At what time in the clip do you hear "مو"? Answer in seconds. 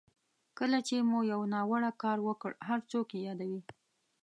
1.09-1.19